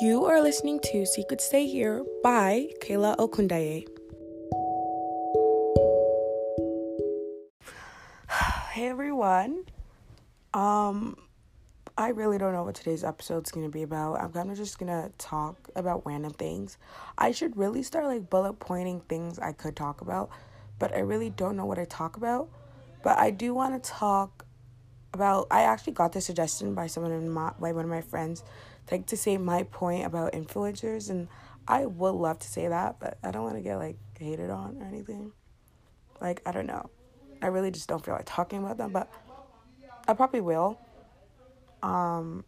[0.00, 3.86] You are listening to Secret Stay Here by Kayla Okundaye.
[8.72, 9.66] hey everyone.
[10.54, 11.18] Um
[11.98, 14.22] I really don't know what today's episode is going to be about.
[14.22, 16.78] I'm kind of just to talk about random things.
[17.18, 20.30] I should really start like bullet pointing things I could talk about,
[20.78, 22.48] but I really don't know what I talk about.
[23.02, 24.46] But I do want to talk
[25.12, 28.42] about I actually got this suggestion by someone in my by one of my friends
[28.90, 31.28] like to say my point about influencers and
[31.68, 34.78] I would love to say that, but I don't want to get like hated on
[34.80, 35.32] or anything.
[36.20, 36.90] Like I don't know.
[37.42, 39.08] I really just don't feel like talking about them, but
[40.08, 40.78] I probably will.
[41.82, 42.44] Um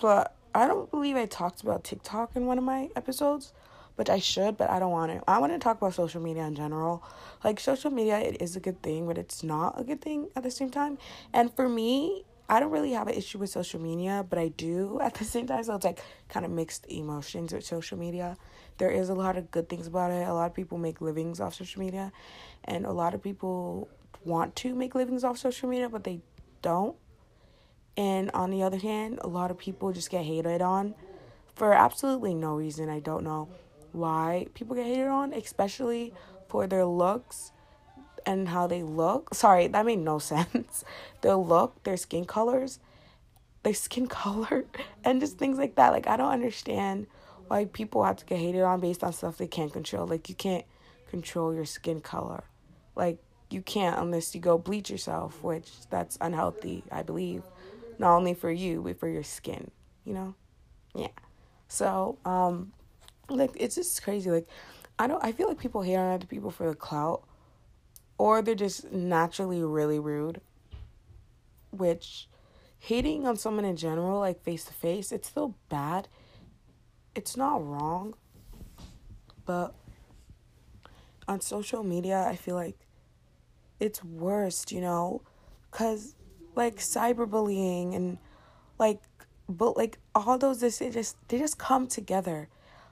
[0.00, 3.52] but I don't believe I talked about TikTok in one of my episodes
[4.00, 5.22] which I should, but I don't want to.
[5.28, 7.04] I want to talk about social media in general.
[7.44, 10.42] Like social media, it is a good thing, but it's not a good thing at
[10.42, 10.96] the same time.
[11.34, 14.98] And for me, I don't really have an issue with social media, but I do
[15.02, 15.62] at the same time.
[15.62, 18.36] So it's like kind of mixed emotions with social media.
[18.78, 20.26] There is a lot of good things about it.
[20.26, 22.12] A lot of people make livings off social media,
[22.64, 23.88] and a lot of people
[24.24, 26.20] want to make livings off social media, but they
[26.60, 26.96] don't.
[27.96, 30.94] And on the other hand, a lot of people just get hated on
[31.54, 32.88] for absolutely no reason.
[32.88, 33.48] I don't know
[33.92, 36.14] why people get hated on, especially
[36.48, 37.52] for their looks
[38.26, 39.34] and how they look.
[39.34, 40.84] Sorry, that made no sense.
[41.20, 42.78] Their look, their skin colors,
[43.62, 44.64] their skin color,
[45.04, 45.92] and just things like that.
[45.92, 47.06] Like, I don't understand
[47.48, 50.06] why people have to get hated on based on stuff they can't control.
[50.06, 50.64] Like, you can't
[51.08, 52.44] control your skin color.
[52.94, 53.18] Like,
[53.50, 57.42] you can't unless you go bleach yourself, which that's unhealthy, I believe.
[57.98, 59.70] Not only for you, but for your skin,
[60.04, 60.34] you know?
[60.94, 61.08] Yeah.
[61.68, 62.72] So, um,
[63.30, 64.30] like it's just crazy.
[64.30, 64.46] Like
[64.98, 67.22] I don't I feel like people hate on other people for the clout.
[68.20, 70.42] Or they're just naturally really rude.
[71.70, 72.28] Which
[72.78, 76.06] hating on someone in general, like face to face, it's still bad.
[77.14, 78.12] It's not wrong.
[79.46, 79.74] But
[81.26, 82.76] on social media, I feel like
[83.80, 85.22] it's worst, you know?
[85.70, 86.14] Cause
[86.54, 88.18] like cyberbullying and
[88.78, 89.00] like
[89.48, 92.50] but like all those it just they just come together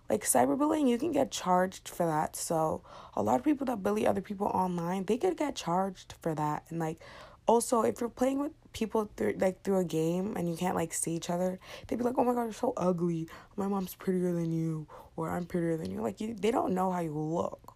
[0.09, 2.37] like cyberbullying you can get charged for that.
[2.37, 2.83] So
[3.15, 6.65] a lot of people that bully other people online they could get charged for that.
[6.71, 7.01] And like
[7.47, 10.93] also if you're playing with people through like through a game and you can't like
[10.93, 13.29] see each other they'd be like oh my god you're so ugly.
[13.57, 14.87] My mom's prettier than you
[15.17, 16.01] or i'm prettier than you.
[16.01, 17.75] Like you they don't know how you look.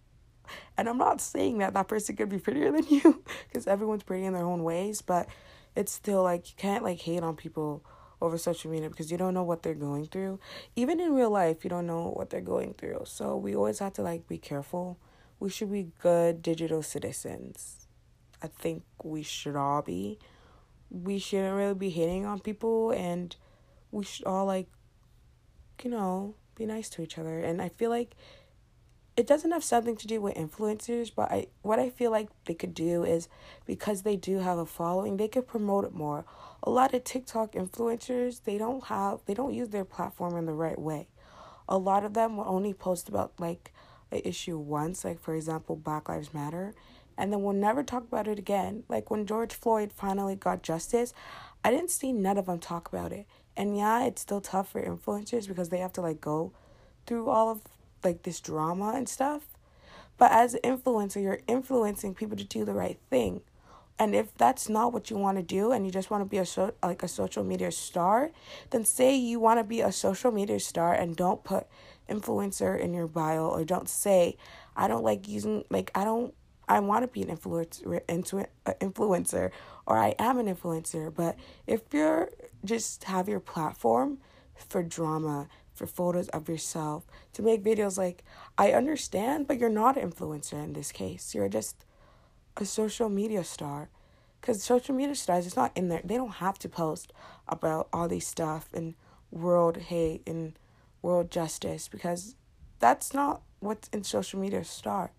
[0.77, 4.25] And i'm not saying that that person could be prettier than you because everyone's pretty
[4.25, 5.27] in their own ways but
[5.75, 7.83] it's still like you can't like hate on people
[8.23, 10.39] over social media because you don't know what they're going through.
[10.75, 13.01] Even in real life, you don't know what they're going through.
[13.05, 14.97] So we always have to like be careful.
[15.39, 17.87] We should be good digital citizens.
[18.41, 20.19] I think we should all be.
[20.89, 23.35] We shouldn't really be hitting on people and
[23.91, 24.67] we should all like
[25.83, 27.39] you know, be nice to each other.
[27.39, 28.15] And I feel like
[29.15, 32.53] it doesn't have something to do with influencers, but I what I feel like they
[32.53, 33.27] could do is
[33.65, 36.25] because they do have a following, they could promote it more
[36.63, 40.53] a lot of TikTok influencers, they don't have they don't use their platform in the
[40.53, 41.07] right way.
[41.67, 43.73] A lot of them will only post about like
[44.11, 46.73] an issue once, like for example, Black Lives Matter,
[47.17, 48.83] and then we'll never talk about it again.
[48.87, 51.13] Like when George Floyd finally got justice,
[51.65, 53.27] I didn't see none of them talk about it.
[53.57, 56.53] And yeah, it's still tough for influencers because they have to like go
[57.05, 57.61] through all of
[58.03, 59.43] like this drama and stuff.
[60.17, 63.41] But as an influencer, you're influencing people to do the right thing.
[63.99, 66.37] And if that's not what you want to do and you just want to be
[66.37, 68.31] a so, like a social media star,
[68.71, 71.67] then say you want to be a social media star and don't put
[72.09, 74.35] influencer in your bio or don't say
[74.75, 76.33] I don't like using like I don't
[76.67, 79.51] I want to be an influencer into uh, influencer
[79.85, 81.37] or I am an influencer, but
[81.67, 82.29] if you're
[82.65, 84.19] just have your platform
[84.55, 88.23] for drama, for photos of yourself, to make videos like
[88.57, 91.33] I understand, but you're not an influencer in this case.
[91.33, 91.85] You're just
[92.57, 93.89] a social media star.
[94.39, 97.13] Because social media stars it's not in there they don't have to post
[97.47, 98.93] about all these stuff and
[99.31, 100.59] world hate and
[101.01, 102.35] world justice because
[102.79, 105.11] that's not what's in social media star.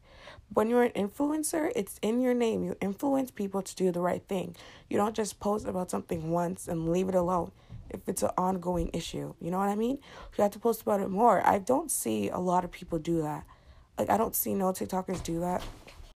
[0.52, 2.64] When you're an influencer it's in your name.
[2.64, 4.56] You influence people to do the right thing.
[4.90, 7.50] You don't just post about something once and leave it alone
[7.90, 9.98] if it's an ongoing issue you know what i mean
[10.36, 13.22] you have to post about it more i don't see a lot of people do
[13.22, 13.44] that
[13.98, 15.62] like i don't see no tiktokers do that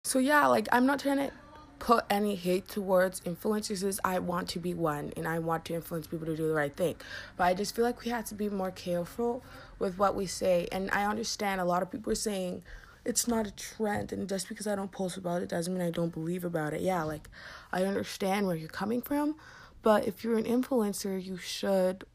[0.06, 1.32] so yeah, like I'm not trying to
[1.80, 4.00] put any hate towards influencers.
[4.06, 6.74] I want to be one and I want to influence people to do the right
[6.76, 6.98] thing.
[7.38, 9.44] But I just feel like we have to be more careful
[9.80, 10.68] with what we say.
[10.72, 12.62] And I understand a lot of people are saying
[13.04, 15.90] it's not a trend and just because I don't post about it doesn't mean I
[15.90, 16.82] don't believe about it.
[16.82, 17.28] Yeah, like
[17.74, 19.38] I understand where you're coming from,
[19.86, 22.06] but if you're an influencer, you should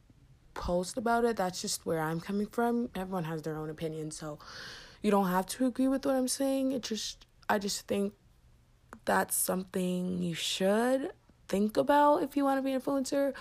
[0.55, 1.37] post about it.
[1.37, 2.91] That's just where I'm coming from.
[2.97, 4.41] Everyone has their own opinion, so
[5.03, 6.73] you don't have to agree with what I'm saying.
[6.73, 8.13] It just I just think
[9.05, 11.13] that's something you should
[11.47, 13.35] think about if you want to be an influencer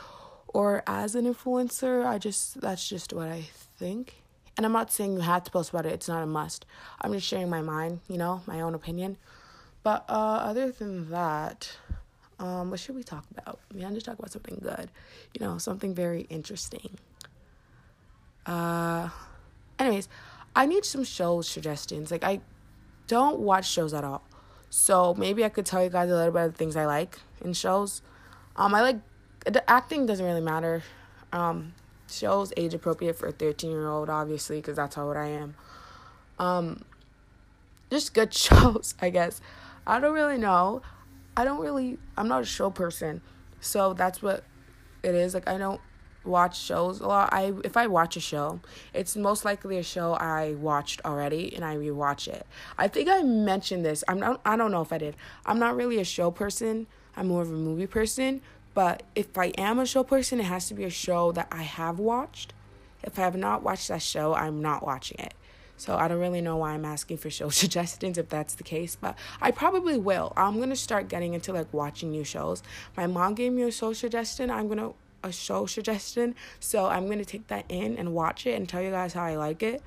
[0.48, 2.06] or as an influencer.
[2.06, 3.50] I just that's just what I
[3.80, 4.22] think.
[4.56, 5.94] And I'm not saying you have to post about it.
[5.94, 6.68] It's not a must.
[7.02, 9.18] I'm just sharing my mind, you know, my own opinion.
[9.82, 11.76] But uh other than that,
[12.40, 13.60] um, what should we talk about?
[13.74, 14.90] We want to talk about something good,
[15.34, 16.98] you know, something very interesting.
[18.46, 19.10] Uh,
[19.78, 20.08] anyways,
[20.56, 22.12] I need some show suggestions.
[22.12, 22.40] Like, I
[23.08, 24.24] don't watch shows at all.
[24.70, 27.20] So maybe I could tell you guys a little bit of the things I like
[27.42, 28.02] in shows.
[28.56, 28.98] Um, I like
[29.46, 30.84] the acting doesn't really matter.
[31.34, 31.74] Um,
[32.10, 35.56] shows age appropriate for a thirteen year old, obviously, because that's how old I am.
[36.38, 36.84] Um,
[37.92, 39.42] just good shows, I guess.
[39.88, 40.82] I don't really know.
[41.40, 41.98] I don't really.
[42.18, 43.22] I'm not a show person,
[43.62, 44.44] so that's what
[45.04, 45.34] it is.
[45.34, 45.80] Like I don't
[46.26, 47.30] watch shows a lot.
[47.32, 48.60] I if I watch a show,
[48.94, 52.46] it's most likely a show I watched already and I rewatch it.
[52.78, 54.04] I think I mentioned this.
[54.10, 55.16] I'm not I don't know if I did.
[55.46, 56.88] I'm not really a show person.
[57.16, 58.42] I'm more of a movie person,
[58.74, 61.64] but if I am a show person, it has to be a show that I
[61.64, 62.52] have watched.
[63.02, 65.34] If I have not watched that show, I'm not watching it.
[65.80, 68.96] So I don't really know why I'm asking for show suggestions if that's the case,
[68.96, 70.34] but I probably will.
[70.36, 72.62] I'm going to start getting into like watching new shows.
[72.98, 74.52] My mom gave me a show suggestion.
[74.52, 74.94] I'm going to
[75.24, 76.36] a show suggestion.
[76.60, 79.36] So I'm gonna take that in and watch it and tell you guys how I
[79.36, 79.82] like it.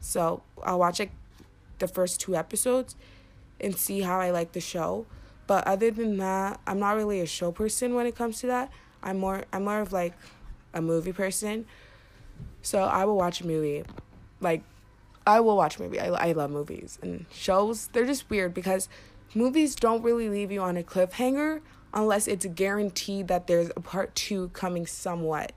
[0.00, 1.12] So I'll watch like
[1.78, 2.96] the first two episodes
[3.60, 5.06] and see how I like the show.
[5.46, 8.70] But other than that, I'm not really a show person when it comes to that.
[9.02, 10.14] I'm more I'm more of like
[10.74, 11.66] a movie person.
[12.62, 13.84] So I will watch a movie.
[14.40, 14.62] Like
[15.26, 16.00] I will watch a movie.
[16.00, 17.88] I I love movies and shows.
[17.88, 18.88] They're just weird because
[19.34, 21.60] movies don't really leave you on a cliffhanger
[21.92, 25.52] unless it's guaranteed that there's a part two coming somewhat.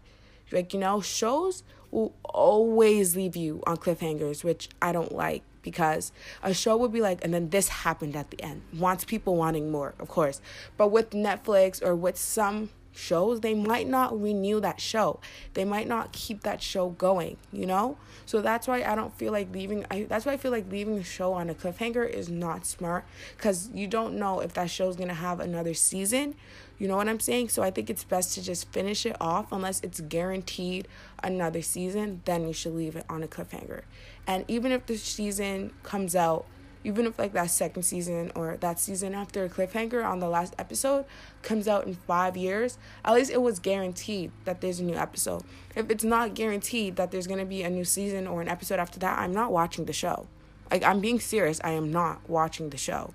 [0.52, 6.12] Like, you know, shows will always leave you on cliffhangers, which I don't like because
[6.42, 8.62] a show would be like, and then this happened at the end.
[8.74, 10.42] Wants people wanting more, of course.
[10.78, 12.70] But with Netflix or with some
[13.00, 15.20] shows, they might not renew that show.
[15.54, 17.98] They might not keep that show going, you know?
[18.26, 20.98] So that's why I don't feel like leaving I that's why I feel like leaving
[20.98, 23.06] a show on a cliffhanger is not smart
[23.38, 26.36] cuz you don't know if that show's going to have another season.
[26.78, 27.50] You know what I'm saying?
[27.50, 30.88] So I think it's best to just finish it off unless it's guaranteed
[31.22, 33.82] another season, then you should leave it on a cliffhanger.
[34.26, 36.46] And even if the season comes out
[36.84, 40.54] even if like that second season or that season after a cliffhanger on the last
[40.58, 41.06] episode
[41.42, 45.44] comes out in five years, at least it was guaranteed that there's a new episode.
[45.76, 49.00] If it's not guaranteed that there's gonna be a new season or an episode after
[49.00, 50.28] that, I'm not watching the show.
[50.72, 51.60] Like I'm being serious.
[51.64, 53.14] I am not watching the show.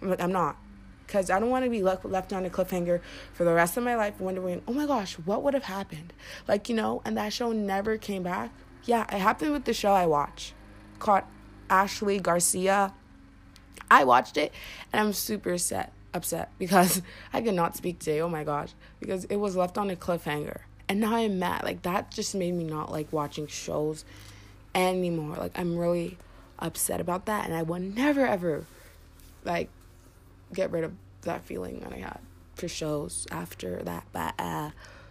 [0.00, 0.56] Like I'm not,
[1.06, 3.00] because I don't want to be left left on a cliffhanger
[3.32, 6.12] for the rest of my life, wondering, oh my gosh, what would have happened?
[6.48, 8.50] Like you know, and that show never came back.
[8.84, 10.54] Yeah, it happened with the show I watch,
[10.98, 11.22] called
[11.72, 12.92] Ashley Garcia.
[13.90, 14.52] I watched it
[14.92, 17.00] and I'm super upset upset because
[17.32, 18.20] I could not speak today.
[18.20, 20.60] Oh my gosh, because it was left on a cliffhanger.
[20.88, 21.64] And now I'm mad.
[21.64, 24.04] Like that just made me not like watching shows
[24.74, 25.36] anymore.
[25.36, 26.18] Like I'm really
[26.58, 28.66] upset about that and I will never ever
[29.44, 29.68] like
[30.52, 30.92] get rid of
[31.22, 32.18] that feeling that I had
[32.54, 34.04] for shows after that.
[34.12, 34.70] But uh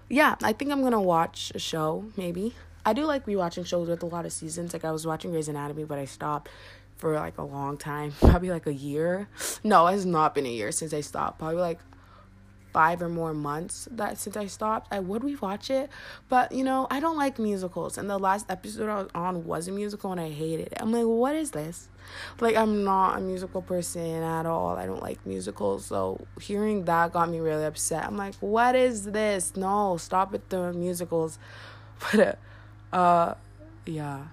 [0.09, 2.53] yeah, I think I'm gonna watch a show maybe
[2.85, 4.73] I do like rewatching shows with a lot of seasons.
[4.73, 6.49] Like I was watching Grey's Anatomy, but I stopped
[6.97, 9.27] for like a long time, probably like a year.
[9.63, 11.39] No, it has not been a year since I stopped.
[11.39, 11.79] Probably like
[12.73, 14.87] five or more months that since I stopped.
[14.91, 15.89] I would rewatch it,
[16.29, 17.97] but you know I don't like musicals.
[17.97, 20.77] And the last episode I was on was a musical, and I hated it.
[20.79, 21.89] I'm like, what is this?
[22.39, 24.75] Like I'm not a musical person at all.
[24.77, 25.85] I don't like musicals.
[25.85, 28.05] So hearing that got me really upset.
[28.05, 29.55] I'm like, what is this?
[29.55, 31.37] No, stop with the musicals.
[32.11, 32.19] But.
[32.19, 32.33] Uh,
[32.93, 33.35] uh,
[33.85, 34.25] yeah.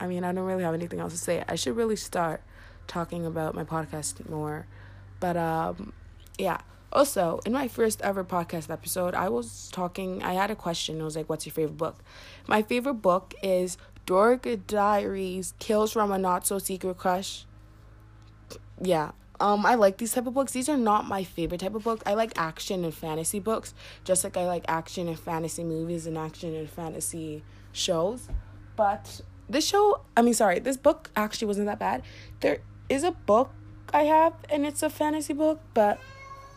[0.00, 1.44] I mean, I don't really have anything else to say.
[1.48, 2.42] I should really start
[2.86, 4.66] talking about my podcast more.
[5.20, 5.92] But um,
[6.38, 6.58] yeah.
[6.92, 11.00] Also, in my first ever podcast episode, I was talking, I had a question.
[11.00, 12.02] It was like, what's your favorite book?
[12.46, 17.46] My favorite book is Dork Diaries Kills from a Not So Secret Crush.
[18.82, 19.12] Yeah.
[19.42, 20.52] Um, I like these type of books.
[20.52, 22.00] These are not my favorite type of book.
[22.06, 26.16] I like action and fantasy books, just like I like action and fantasy movies and
[26.16, 28.28] action and fantasy shows.
[28.76, 32.04] But this show, I mean, sorry, this book actually wasn't that bad.
[32.38, 32.58] There
[32.88, 33.50] is a book
[33.92, 35.98] I have, and it's a fantasy book, but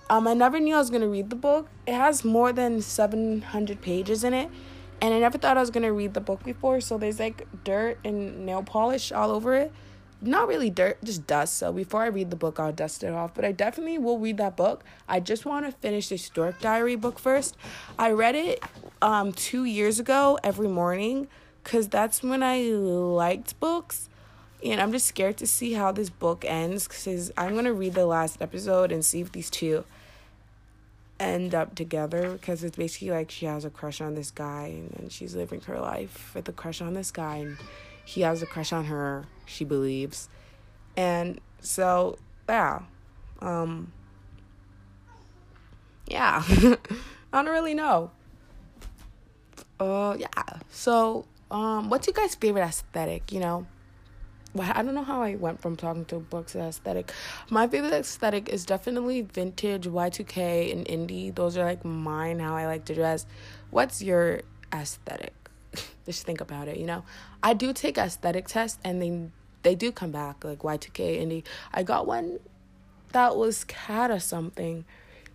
[0.07, 1.67] um, I never knew I was gonna read the book.
[1.87, 4.51] It has more than 700 pages in it,
[5.01, 6.81] and I never thought I was gonna read the book before.
[6.81, 9.73] So there's like dirt and nail polish all over it
[10.27, 11.57] not really dirt, just dust.
[11.57, 13.33] So before I read the book, I'll dust it off.
[13.33, 14.83] But I definitely will read that book.
[15.07, 17.55] I just want to finish this Dork Diary book first.
[17.97, 18.63] I read it
[19.01, 21.27] um, two years ago every morning
[21.63, 24.09] because that's when I liked books.
[24.63, 27.93] And I'm just scared to see how this book ends because I'm going to read
[27.93, 29.83] the last episode and see if these two
[31.19, 35.11] end up together because it's basically like she has a crush on this guy and
[35.11, 37.57] she's living her life with a crush on this guy and
[38.05, 40.29] he has a crush on her, she believes.
[40.95, 42.83] And so, yeah.
[43.41, 43.91] Um,
[46.07, 46.43] yeah.
[46.47, 46.77] I
[47.43, 48.11] don't really know.
[49.79, 50.27] Uh, yeah.
[50.69, 53.31] So, um, what's your guys' favorite aesthetic?
[53.31, 53.67] You know,
[54.53, 57.11] well, I don't know how I went from talking to books to aesthetic.
[57.49, 61.35] My favorite aesthetic is definitely vintage, Y2K, and indie.
[61.35, 63.25] Those are like mine, how I like to dress.
[63.69, 64.41] What's your
[64.73, 65.33] aesthetic?
[66.05, 67.03] Just think about it, you know?
[67.43, 69.29] I do take aesthetic tests and they
[69.63, 71.43] they do come back like Y2K, indie.
[71.73, 72.39] I got one
[73.13, 74.85] that was cat or something.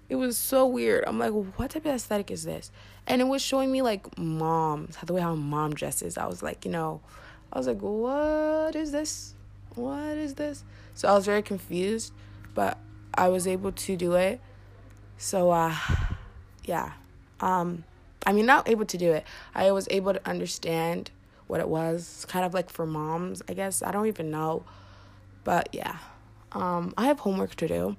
[0.09, 1.05] It was so weird.
[1.07, 2.71] I'm like, what type of aesthetic is this?
[3.07, 6.19] And it was showing me like moms, the way how mom dresses.
[6.19, 7.01] I was like, you know,
[7.53, 9.35] I was like, what is this?
[9.75, 10.63] What is this?
[10.95, 12.13] So I was very confused,
[12.55, 12.79] but
[13.15, 14.41] I was able to do it.
[15.17, 15.75] So uh
[16.65, 16.93] yeah.
[17.41, 17.85] Um
[18.27, 19.25] I mean not able to do it.
[19.55, 21.11] I was able to understand
[21.47, 22.27] what it was.
[22.29, 23.83] Kind of like for moms, I guess.
[23.83, 24.65] I don't even know.
[25.45, 25.97] But yeah.
[26.53, 27.97] Um I have homework to do.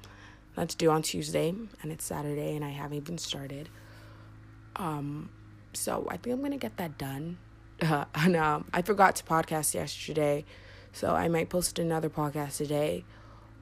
[0.55, 1.49] That's due on Tuesday
[1.81, 3.69] and it's Saturday and I haven't even started.
[4.75, 5.29] Um
[5.73, 7.37] so I think I'm to get that done
[7.81, 10.45] and um, I forgot to podcast yesterday,
[10.93, 13.05] so I might post another podcast today,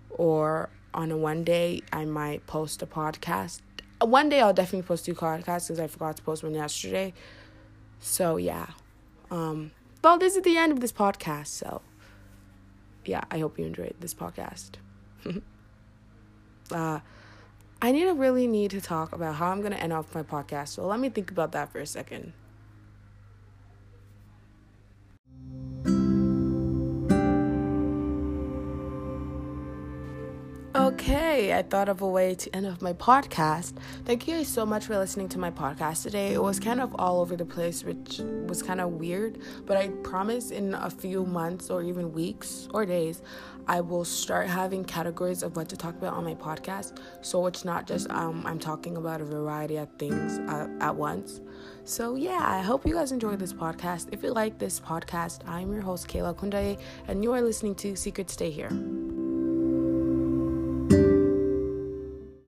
[0.10, 3.62] or on a one day I might post a podcast.
[4.02, 7.14] One day I'll definitely post two podcasts because I forgot to post one yesterday.
[8.00, 8.68] So yeah,
[9.30, 9.72] um,
[10.04, 11.48] well this is the end of this podcast.
[11.48, 11.82] So
[13.06, 14.72] yeah, I hope you enjoyed this podcast.
[16.72, 17.00] uh,
[17.82, 20.70] I need to really need to talk about how I'm gonna end off my podcast.
[20.70, 22.34] So let me think about that for a second.
[31.30, 33.74] Okay, I thought of a way to end off my podcast.
[34.04, 36.34] Thank you guys so much for listening to my podcast today.
[36.34, 39.90] It was kind of all over the place, which was kind of weird, but I
[40.02, 43.22] promise in a few months or even weeks or days,
[43.68, 46.98] I will start having categories of what to talk about on my podcast.
[47.22, 51.42] So it's not just um, I'm talking about a variety of things uh, at once.
[51.84, 54.08] So, yeah, I hope you guys enjoyed this podcast.
[54.12, 57.96] If you like this podcast, I'm your host, Kayla Kundaye, and you are listening to
[57.96, 58.72] Secret Stay Here.